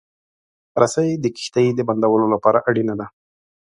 رسۍ 0.81 1.09
د 1.19 1.25
کښتۍ 1.35 1.67
د 1.75 1.79
بندولو 1.87 2.25
لپاره 2.33 2.59
اړینه 2.69 2.93
ده. 2.99 3.07